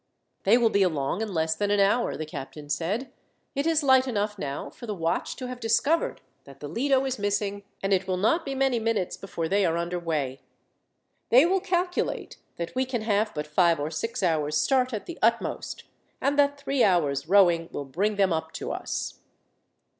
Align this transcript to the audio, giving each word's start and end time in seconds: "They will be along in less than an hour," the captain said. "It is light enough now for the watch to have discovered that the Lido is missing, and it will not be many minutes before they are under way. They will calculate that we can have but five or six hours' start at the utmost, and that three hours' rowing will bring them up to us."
"They 0.45 0.57
will 0.57 0.71
be 0.71 0.81
along 0.81 1.21
in 1.21 1.31
less 1.31 1.53
than 1.53 1.69
an 1.69 1.79
hour," 1.79 2.17
the 2.17 2.25
captain 2.25 2.69
said. 2.69 3.13
"It 3.53 3.67
is 3.67 3.83
light 3.83 4.07
enough 4.07 4.39
now 4.39 4.71
for 4.71 4.87
the 4.87 4.95
watch 4.95 5.35
to 5.35 5.47
have 5.47 5.59
discovered 5.59 6.21
that 6.45 6.59
the 6.59 6.67
Lido 6.67 7.05
is 7.05 7.19
missing, 7.19 7.61
and 7.83 7.93
it 7.93 8.07
will 8.07 8.17
not 8.17 8.43
be 8.43 8.55
many 8.55 8.79
minutes 8.79 9.15
before 9.15 9.47
they 9.47 9.63
are 9.63 9.77
under 9.77 9.99
way. 9.99 10.41
They 11.29 11.45
will 11.45 11.59
calculate 11.61 12.37
that 12.57 12.73
we 12.73 12.83
can 12.83 13.03
have 13.03 13.31
but 13.35 13.45
five 13.45 13.79
or 13.79 13.91
six 13.91 14.23
hours' 14.23 14.57
start 14.57 14.91
at 14.91 15.05
the 15.05 15.19
utmost, 15.21 15.83
and 16.19 16.35
that 16.39 16.59
three 16.59 16.83
hours' 16.83 17.29
rowing 17.29 17.69
will 17.71 17.85
bring 17.85 18.15
them 18.15 18.33
up 18.33 18.53
to 18.53 18.71
us." 18.71 19.19